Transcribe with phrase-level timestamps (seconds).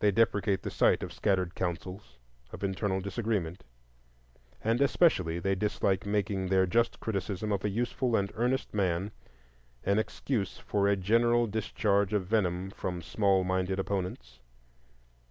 [0.00, 2.16] They deprecate the sight of scattered counsels,
[2.52, 3.64] of internal disagreement;
[4.64, 9.10] and especially they dislike making their just criticism of a useful and earnest man
[9.84, 14.40] an excuse for a general discharge of venom from small minded opponents.